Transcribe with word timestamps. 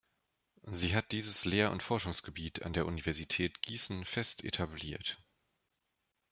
Sie 0.63 0.95
hat 0.95 1.11
dieses 1.11 1.45
Lehr- 1.45 1.69
und 1.69 1.83
Forschungsgebiet 1.83 2.63
an 2.63 2.73
der 2.73 2.87
Universität 2.87 3.61
Gießen 3.61 4.03
fest 4.03 4.43
etabliert. 4.43 5.19